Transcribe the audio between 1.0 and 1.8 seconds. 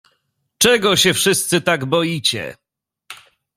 wszyscy